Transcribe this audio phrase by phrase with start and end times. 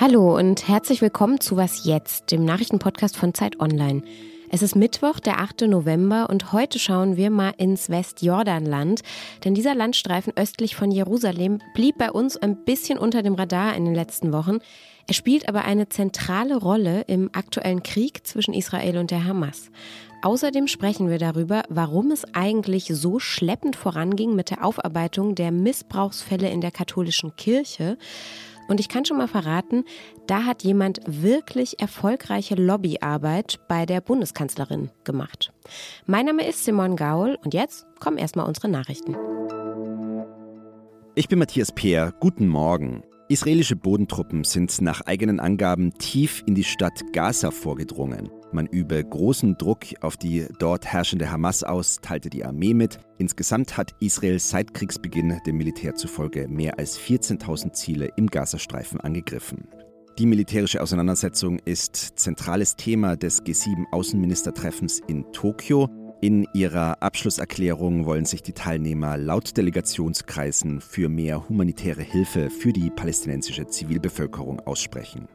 [0.00, 4.00] Hallo und herzlich willkommen zu Was jetzt, dem Nachrichtenpodcast von Zeit Online.
[4.48, 5.68] Es ist Mittwoch, der 8.
[5.68, 9.02] November und heute schauen wir mal ins Westjordanland,
[9.44, 13.84] denn dieser Landstreifen östlich von Jerusalem blieb bei uns ein bisschen unter dem Radar in
[13.84, 14.60] den letzten Wochen.
[15.06, 19.70] Er spielt aber eine zentrale Rolle im aktuellen Krieg zwischen Israel und der Hamas.
[20.22, 26.48] Außerdem sprechen wir darüber, warum es eigentlich so schleppend voranging mit der Aufarbeitung der Missbrauchsfälle
[26.48, 27.98] in der katholischen Kirche
[28.70, 29.84] und ich kann schon mal verraten,
[30.28, 35.52] da hat jemand wirklich erfolgreiche Lobbyarbeit bei der Bundeskanzlerin gemacht.
[36.06, 39.16] Mein Name ist Simon Gaul und jetzt kommen erstmal unsere Nachrichten.
[41.16, 42.14] Ich bin Matthias Peer.
[42.20, 43.02] Guten Morgen.
[43.30, 48.28] Israelische Bodentruppen sind nach eigenen Angaben tief in die Stadt Gaza vorgedrungen.
[48.50, 52.98] Man übe großen Druck auf die dort herrschende Hamas aus, teilte die Armee mit.
[53.18, 59.68] Insgesamt hat Israel seit Kriegsbeginn dem Militär zufolge mehr als 14.000 Ziele im Gazastreifen angegriffen.
[60.18, 65.88] Die militärische Auseinandersetzung ist zentrales Thema des G7-Außenministertreffens in Tokio.
[66.22, 72.90] In ihrer Abschlusserklärung wollen sich die Teilnehmer laut Delegationskreisen für mehr humanitäre Hilfe für die
[72.90, 75.28] palästinensische Zivilbevölkerung aussprechen.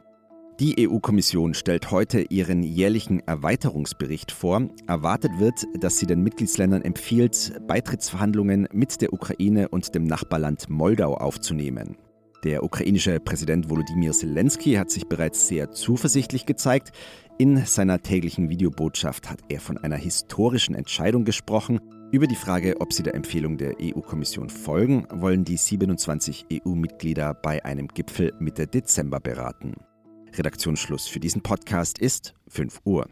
[0.60, 4.68] Die EU-Kommission stellt heute ihren jährlichen Erweiterungsbericht vor.
[4.86, 11.14] Erwartet wird, dass sie den Mitgliedsländern empfiehlt, Beitrittsverhandlungen mit der Ukraine und dem Nachbarland Moldau
[11.14, 11.96] aufzunehmen.
[12.44, 16.92] Der ukrainische Präsident Volodymyr Zelensky hat sich bereits sehr zuversichtlich gezeigt.
[17.38, 21.80] In seiner täglichen Videobotschaft hat er von einer historischen Entscheidung gesprochen.
[22.12, 27.64] Über die Frage, ob sie der Empfehlung der EU-Kommission folgen, wollen die 27 EU-Mitglieder bei
[27.64, 29.74] einem Gipfel Mitte Dezember beraten.
[30.34, 33.08] Redaktionsschluss für diesen Podcast ist 5 Uhr.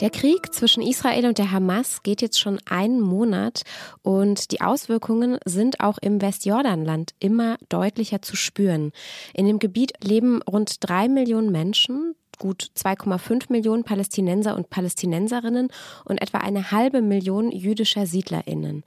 [0.00, 3.64] Der Krieg zwischen Israel und der Hamas geht jetzt schon einen Monat
[4.02, 8.92] und die Auswirkungen sind auch im Westjordanland immer deutlicher zu spüren.
[9.34, 15.68] In dem Gebiet leben rund drei Millionen Menschen gut 2,5 Millionen Palästinenser und Palästinenserinnen
[16.04, 18.82] und etwa eine halbe Million jüdischer Siedlerinnen.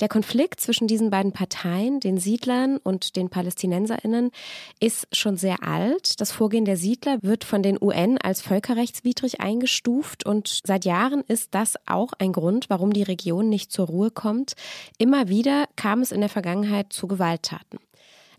[0.00, 4.32] Der Konflikt zwischen diesen beiden Parteien, den Siedlern und den Palästinenserinnen,
[4.80, 6.20] ist schon sehr alt.
[6.20, 11.54] Das Vorgehen der Siedler wird von den UN als völkerrechtswidrig eingestuft und seit Jahren ist
[11.54, 14.54] das auch ein Grund, warum die Region nicht zur Ruhe kommt.
[14.98, 17.78] Immer wieder kam es in der Vergangenheit zu Gewalttaten.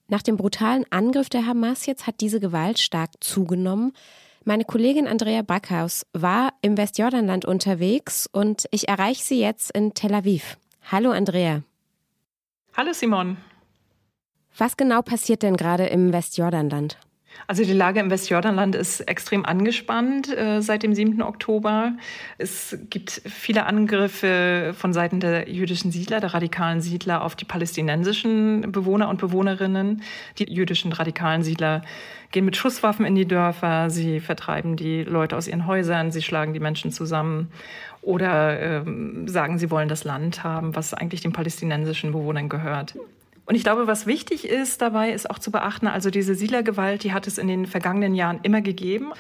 [0.08, 3.94] Nach dem brutalen Angriff der Hamas jetzt hat diese Gewalt stark zugenommen.
[4.48, 10.14] Meine Kollegin Andrea Backhaus war im Westjordanland unterwegs und ich erreiche sie jetzt in Tel
[10.14, 10.58] Aviv.
[10.92, 11.64] Hallo Andrea.
[12.78, 13.38] Hallo Simon.
[14.56, 17.00] Was genau passiert denn gerade im Westjordanland?
[17.48, 21.22] Also die Lage im Westjordanland ist extrem angespannt äh, seit dem 7.
[21.22, 21.94] Oktober.
[22.38, 28.72] Es gibt viele Angriffe von Seiten der jüdischen Siedler, der radikalen Siedler auf die palästinensischen
[28.72, 30.02] Bewohner und Bewohnerinnen.
[30.40, 31.84] Die jüdischen radikalen Siedler
[32.32, 36.54] gehen mit Schusswaffen in die Dörfer, sie vertreiben die Leute aus ihren Häusern, sie schlagen
[36.54, 37.52] die Menschen zusammen
[38.02, 42.96] oder ähm, sagen, sie wollen das Land haben, was eigentlich den palästinensischen Bewohnern gehört.
[43.46, 47.14] Und ich glaube, was wichtig ist dabei, ist auch zu beachten, also diese Siedlergewalt, die
[47.14, 49.14] hat es in den vergangenen Jahren immer gegeben.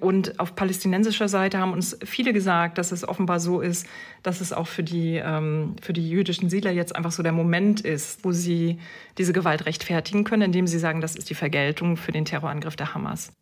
[0.00, 3.86] Und auf palästinensischer Seite haben uns viele gesagt, dass es offenbar so ist,
[4.22, 7.80] dass es auch für die, ähm, für die jüdischen Siedler jetzt einfach so der Moment
[7.80, 8.78] ist, wo sie
[9.16, 12.94] diese Gewalt rechtfertigen können, indem sie sagen, das ist die Vergeltung für den Terrorangriff der
[12.94, 13.32] Hamas.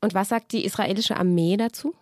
[0.00, 1.94] Und was sagt die israelische Armee dazu?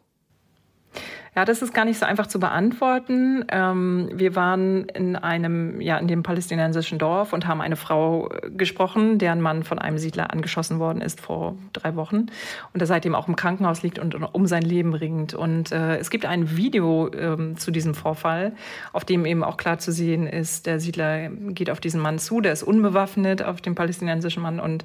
[1.37, 3.45] Ja, das ist gar nicht so einfach zu beantworten.
[3.49, 8.50] Ähm, wir waren in einem, ja, in dem palästinensischen Dorf und haben eine Frau äh,
[8.50, 12.27] gesprochen, deren Mann von einem Siedler angeschossen worden ist vor drei Wochen
[12.72, 15.34] und der seitdem auch im Krankenhaus liegt und um sein Leben ringt.
[15.34, 18.53] Und äh, es gibt ein Video ähm, zu diesem Vorfall,
[18.93, 22.43] auf dem eben auch klar zu sehen ist, der Siedler geht auf diesen Mann zu,
[22.43, 24.84] der ist unbewaffnet auf den palästinensischen Mann und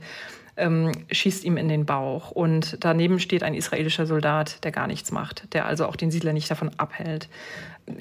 [0.59, 2.31] ähm, schießt ihm in den Bauch.
[2.31, 6.33] Und daneben steht ein israelischer Soldat, der gar nichts macht, der also auch den Siedler
[6.33, 7.29] nicht davon abhält.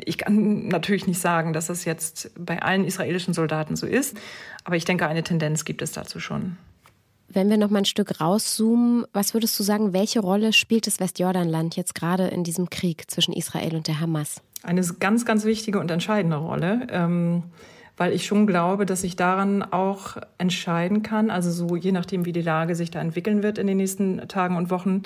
[0.04, 4.16] Ich kann natürlich nicht sagen, dass das jetzt bei allen israelischen Soldaten so ist,
[4.64, 6.58] aber ich denke, eine Tendenz gibt es dazu schon.
[7.30, 10.98] Wenn wir noch mal ein Stück rauszoomen, was würdest du sagen, welche Rolle spielt das
[10.98, 14.40] Westjordanland jetzt gerade in diesem Krieg zwischen Israel und der Hamas?
[14.62, 16.86] Eine ganz, ganz wichtige und entscheidende Rolle.
[16.90, 17.44] Ähm,
[17.98, 22.32] weil ich schon glaube, dass ich daran auch entscheiden kann, also so je nachdem, wie
[22.32, 25.02] die Lage sich da entwickeln wird in den nächsten Tagen und Wochen,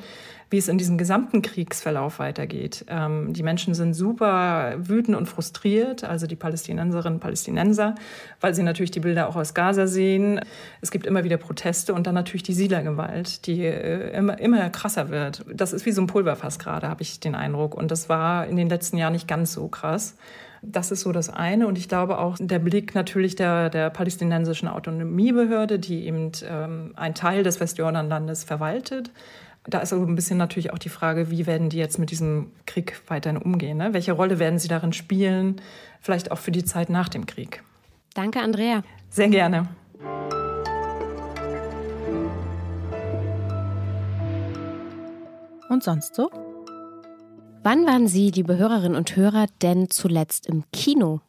[0.50, 2.84] wie es in diesem gesamten Kriegsverlauf weitergeht.
[2.88, 7.94] Ähm, die Menschen sind super wütend und frustriert, also die Palästinenserinnen und Palästinenser,
[8.42, 10.40] weil sie natürlich die Bilder auch aus Gaza sehen.
[10.82, 15.08] Es gibt immer wieder Proteste und dann natürlich die Siedlergewalt, die äh, immer, immer krasser
[15.08, 15.46] wird.
[15.52, 17.74] Das ist wie so ein Pulverfass gerade, habe ich den Eindruck.
[17.74, 20.16] Und das war in den letzten Jahren nicht ganz so krass.
[20.64, 21.66] Das ist so das eine.
[21.66, 27.14] Und ich glaube auch der Blick natürlich der, der palästinensischen Autonomiebehörde, die eben ähm, einen
[27.14, 29.10] Teil des Westjordanlandes verwaltet.
[29.64, 32.50] Da ist so ein bisschen natürlich auch die Frage, wie werden die jetzt mit diesem
[32.66, 33.78] Krieg weiterhin umgehen?
[33.78, 33.92] Ne?
[33.92, 35.60] Welche Rolle werden sie darin spielen?
[36.00, 37.62] Vielleicht auch für die Zeit nach dem Krieg.
[38.14, 38.82] Danke, Andrea.
[39.10, 39.68] Sehr gerne.
[45.68, 46.30] Und sonst so?
[47.64, 51.20] Wann waren Sie, liebe Hörerinnen und Hörer, denn zuletzt im Kino?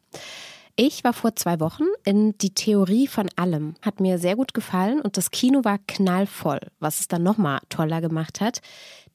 [0.76, 3.76] Ich war vor zwei Wochen in Die Theorie von allem.
[3.80, 8.00] Hat mir sehr gut gefallen und das Kino war knallvoll, was es dann nochmal toller
[8.00, 8.60] gemacht hat.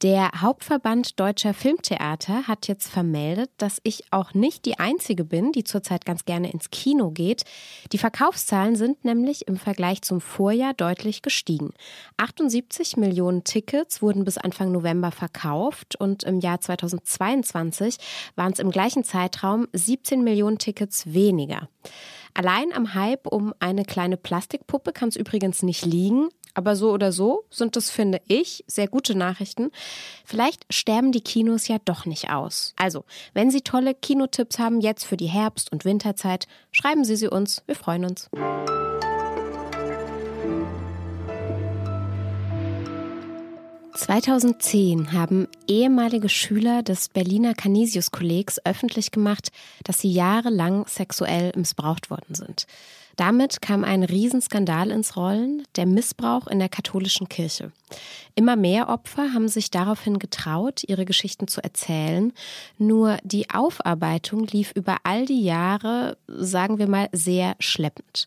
[0.01, 5.65] Der Hauptverband Deutscher Filmtheater hat jetzt vermeldet, dass ich auch nicht die Einzige bin, die
[5.65, 7.43] zurzeit ganz gerne ins Kino geht.
[7.91, 11.73] Die Verkaufszahlen sind nämlich im Vergleich zum Vorjahr deutlich gestiegen.
[12.15, 17.97] 78 Millionen Tickets wurden bis Anfang November verkauft und im Jahr 2022
[18.37, 21.48] waren es im gleichen Zeitraum 17 Millionen Tickets weniger.
[22.33, 26.29] Allein am Hype um eine kleine Plastikpuppe kann es übrigens nicht liegen.
[26.55, 29.71] Aber so oder so sind das, finde ich, sehr gute Nachrichten.
[30.25, 32.73] Vielleicht sterben die Kinos ja doch nicht aus.
[32.75, 37.29] Also, wenn Sie tolle Kinotipps haben jetzt für die Herbst- und Winterzeit, schreiben Sie sie
[37.29, 37.63] uns.
[37.67, 38.29] Wir freuen uns.
[43.99, 49.51] 2010 haben ehemalige Schüler des Berliner Canisius-Kollegs öffentlich gemacht,
[49.83, 52.65] dass sie jahrelang sexuell missbraucht worden sind.
[53.19, 57.73] Damit kam ein Riesenskandal ins Rollen, der Missbrauch in der katholischen Kirche.
[58.33, 62.31] Immer mehr Opfer haben sich daraufhin getraut, ihre Geschichten zu erzählen.
[62.77, 68.25] Nur die Aufarbeitung lief über all die Jahre, sagen wir mal, sehr schleppend.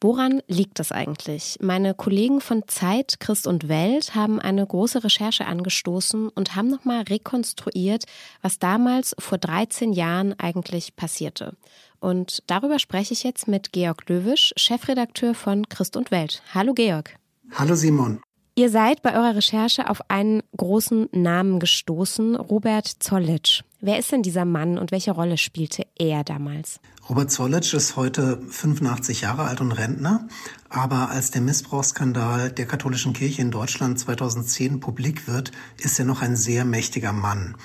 [0.00, 1.58] Woran liegt das eigentlich?
[1.60, 7.02] Meine Kollegen von Zeit, Christ und Welt haben eine große Recherche angestoßen und haben nochmal
[7.02, 8.04] rekonstruiert,
[8.42, 11.56] was damals vor 13 Jahren eigentlich passierte.
[12.00, 16.42] Und darüber spreche ich jetzt mit Georg Löwisch, Chefredakteur von Christ und Welt.
[16.54, 17.14] Hallo Georg.
[17.52, 18.20] Hallo Simon.
[18.56, 23.62] Ihr seid bei eurer Recherche auf einen großen Namen gestoßen, Robert Zollitsch.
[23.80, 26.80] Wer ist denn dieser Mann und welche Rolle spielte er damals?
[27.08, 30.28] Robert Zollitsch ist heute 85 Jahre alt und Rentner,
[30.68, 36.20] aber als der Missbrauchsskandal der katholischen Kirche in Deutschland 2010 publik wird, ist er noch
[36.20, 37.56] ein sehr mächtiger Mann.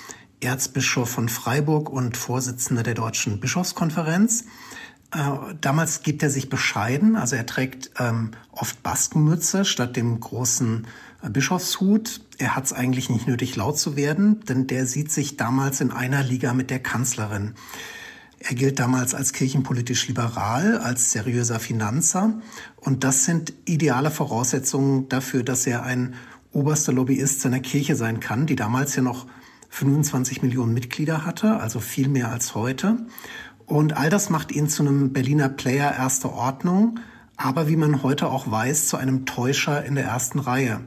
[0.46, 4.46] Erzbischof von Freiburg und Vorsitzender der Deutschen Bischofskonferenz.
[5.12, 10.88] Äh, damals gibt er sich bescheiden, also er trägt ähm, oft Baskenmütze statt dem großen
[11.24, 12.22] äh, Bischofshut.
[12.38, 15.92] Er hat es eigentlich nicht nötig, laut zu werden, denn der sieht sich damals in
[15.92, 17.56] einer Liga mit der Kanzlerin.
[18.40, 22.34] Er gilt damals als kirchenpolitisch liberal, als seriöser Finanzer.
[22.76, 26.14] Und das sind ideale Voraussetzungen dafür, dass er ein
[26.52, 29.26] oberster Lobbyist seiner Kirche sein kann, die damals ja noch
[29.76, 32.98] 25 Millionen Mitglieder hatte, also viel mehr als heute.
[33.66, 37.00] Und all das macht ihn zu einem Berliner Player erster Ordnung,
[37.36, 40.80] aber wie man heute auch weiß, zu einem Täuscher in der ersten Reihe.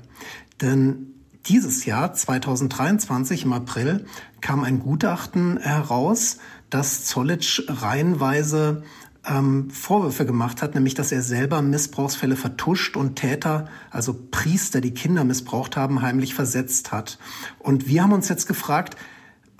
[0.62, 1.08] Denn
[1.44, 4.06] dieses Jahr, 2023 im April,
[4.40, 6.38] kam ein Gutachten heraus,
[6.70, 8.84] dass Zollitsch reihenweise
[9.28, 14.94] ähm, Vorwürfe gemacht hat, nämlich dass er selber Missbrauchsfälle vertuscht und Täter, also Priester, die
[14.94, 17.18] Kinder missbraucht haben, heimlich versetzt hat.
[17.58, 18.96] Und wir haben uns jetzt gefragt,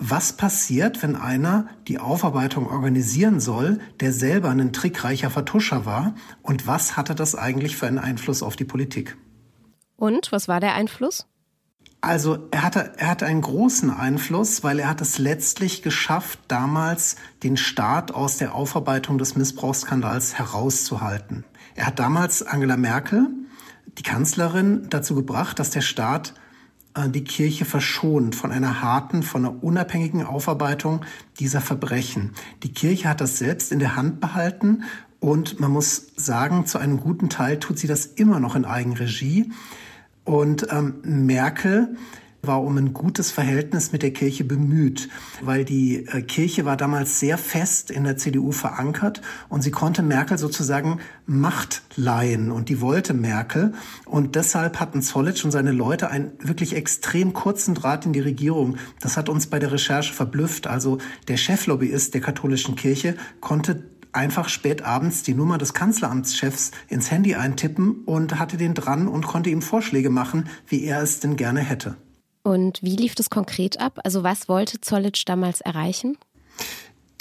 [0.01, 6.15] was passiert, wenn einer die Aufarbeitung organisieren soll, der selber ein trickreicher Vertuscher war?
[6.41, 9.17] Und was hatte das eigentlich für einen Einfluss auf die Politik?
[9.97, 11.28] Und was war der Einfluss?
[12.01, 17.17] Also er hatte, er hatte einen großen Einfluss, weil er hat es letztlich geschafft, damals
[17.43, 21.43] den Staat aus der Aufarbeitung des Missbrauchsskandals herauszuhalten.
[21.75, 23.27] Er hat damals Angela Merkel,
[23.97, 26.33] die Kanzlerin, dazu gebracht, dass der Staat
[26.93, 31.01] äh, die Kirche verschont von einer harten, von einer unabhängigen Aufarbeitung
[31.39, 32.31] dieser Verbrechen.
[32.63, 34.83] Die Kirche hat das selbst in der Hand behalten
[35.19, 39.51] und man muss sagen, zu einem guten Teil tut sie das immer noch in Eigenregie.
[40.23, 41.95] Und ähm, Merkel
[42.41, 45.09] war um ein gutes Verhältnis mit der Kirche bemüht,
[45.41, 50.01] weil die äh, Kirche war damals sehr fest in der CDU verankert und sie konnte
[50.01, 53.73] Merkel sozusagen Macht leihen und die wollte Merkel
[54.05, 58.77] und deshalb hatten Zollitsch und seine Leute einen wirklich extrem kurzen Draht in die Regierung.
[59.01, 60.67] Das hat uns bei der Recherche verblüfft.
[60.67, 60.97] Also
[61.27, 67.35] der Cheflobbyist der katholischen Kirche konnte einfach spät abends die Nummer des Kanzleramtschefs ins Handy
[67.35, 71.61] eintippen und hatte den dran und konnte ihm Vorschläge machen, wie er es denn gerne
[71.61, 71.95] hätte.
[72.43, 73.99] Und wie lief das konkret ab?
[74.03, 76.17] Also was wollte Zollitsch damals erreichen?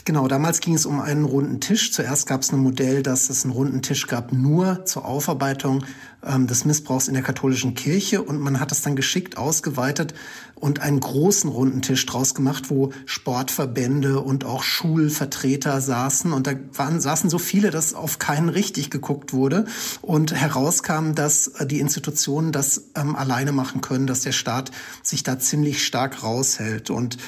[0.09, 1.93] Genau, damals ging es um einen runden Tisch.
[1.93, 5.85] Zuerst gab es ein Modell, dass es einen runden Tisch gab, nur zur Aufarbeitung
[6.25, 8.23] ähm, des Missbrauchs in der katholischen Kirche.
[8.23, 10.15] Und man hat es dann geschickt ausgeweitet
[10.55, 16.33] und einen großen runden Tisch draus gemacht, wo Sportverbände und auch Schulvertreter saßen.
[16.33, 19.67] Und da waren, saßen so viele, dass auf keinen richtig geguckt wurde.
[20.01, 24.71] Und herauskam, dass äh, die Institutionen das ähm, alleine machen können, dass der Staat
[25.03, 26.89] sich da ziemlich stark raushält.
[26.89, 27.19] Und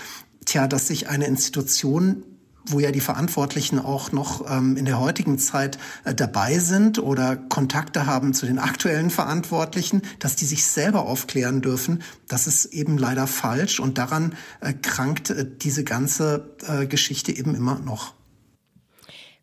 [0.47, 2.25] tja, dass sich eine Institution
[2.73, 7.37] wo ja die Verantwortlichen auch noch ähm, in der heutigen Zeit äh, dabei sind oder
[7.37, 12.99] Kontakte haben zu den aktuellen Verantwortlichen, dass die sich selber aufklären dürfen, das ist eben
[12.99, 18.15] leider falsch und daran äh, krankt äh, diese ganze äh, Geschichte eben immer noch.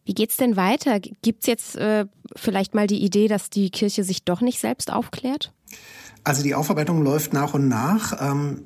[0.06, 1.00] Wie geht's denn weiter?
[1.00, 2.06] Gibt's jetzt äh,
[2.36, 5.52] vielleicht mal die Idee, dass die Kirche sich doch nicht selbst aufklärt?
[6.24, 8.22] Also die Aufarbeitung läuft nach und nach.
[8.22, 8.64] Ähm,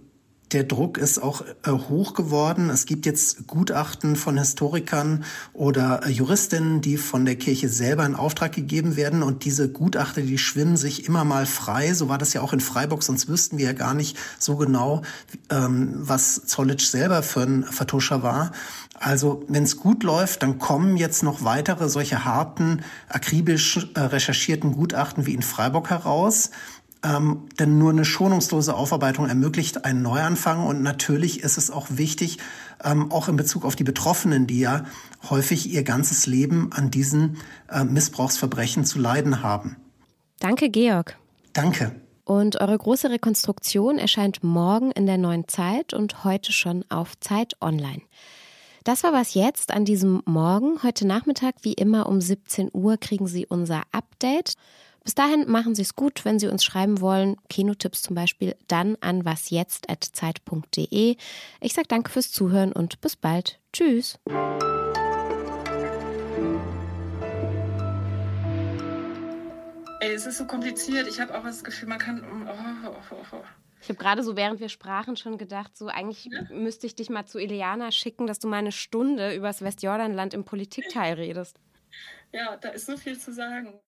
[0.54, 2.70] der Druck ist auch äh, hoch geworden.
[2.70, 8.16] Es gibt jetzt Gutachten von Historikern oder äh, Juristinnen, die von der Kirche selber in
[8.16, 9.24] Auftrag gegeben werden.
[9.24, 11.94] Und diese Gutachter, die schwimmen sich immer mal frei.
[11.94, 15.04] So war das ja auch in Freiburg, sonst wüssten wir ja gar nicht so genau,
[15.50, 18.52] ähm, was Zollitsch selber für ein Vertuscher war.
[19.00, 24.74] Also wenn es gut läuft, dann kommen jetzt noch weitere solche harten, akribisch äh, recherchierten
[24.74, 26.52] Gutachten wie in Freiburg heraus.
[27.04, 30.66] Ähm, denn nur eine schonungslose Aufarbeitung ermöglicht einen Neuanfang.
[30.66, 32.38] Und natürlich ist es auch wichtig,
[32.84, 34.84] ähm, auch in Bezug auf die Betroffenen, die ja
[35.30, 37.38] häufig ihr ganzes Leben an diesen
[37.70, 39.78] äh, Missbrauchsverbrechen zu leiden haben.
[40.40, 41.18] Danke, Georg.
[41.54, 41.96] Danke.
[42.24, 47.56] Und eure große Rekonstruktion erscheint morgen in der neuen Zeit und heute schon auf Zeit
[47.62, 48.02] Online.
[48.84, 50.82] Das war was jetzt an diesem Morgen.
[50.82, 54.54] Heute Nachmittag, wie immer um 17 Uhr, kriegen Sie unser Update.
[55.04, 58.98] Bis dahin machen Sie es gut, wenn Sie uns schreiben wollen, Kinotipps zum Beispiel, dann
[59.02, 61.16] an wasjetzt.zeit.de.
[61.60, 63.60] Ich sage danke fürs Zuhören und bis bald.
[63.74, 64.20] Tschüss.
[70.02, 71.08] Ey, es ist so kompliziert.
[71.08, 72.24] Ich habe auch das Gefühl, man kann.
[72.24, 73.16] Oh, oh, oh.
[73.38, 73.44] oh.
[73.82, 76.44] Ich habe gerade so, während wir sprachen, schon gedacht, so eigentlich ja?
[76.52, 80.36] müsste ich dich mal zu Ileana schicken, dass du mal eine Stunde über das Westjordanland
[80.36, 81.58] im Politikteil redest.
[82.32, 83.74] Ja, da ist so viel zu sagen.